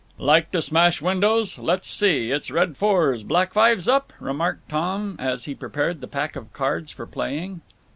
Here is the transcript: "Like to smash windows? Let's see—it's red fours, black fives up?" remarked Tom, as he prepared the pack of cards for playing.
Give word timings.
"Like 0.17 0.49
to 0.53 0.63
smash 0.63 0.99
windows? 0.99 1.59
Let's 1.59 1.87
see—it's 1.87 2.49
red 2.49 2.75
fours, 2.75 3.21
black 3.21 3.53
fives 3.53 3.87
up?" 3.87 4.11
remarked 4.19 4.67
Tom, 4.67 5.15
as 5.19 5.45
he 5.45 5.53
prepared 5.53 6.01
the 6.01 6.07
pack 6.07 6.35
of 6.35 6.51
cards 6.53 6.91
for 6.91 7.05
playing. 7.05 7.61